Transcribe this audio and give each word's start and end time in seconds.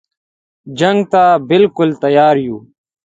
جنګ 0.79 0.99
ته 1.11 1.23
بالکل 1.49 1.89
تیار 2.03 2.35
یو. 2.45 2.57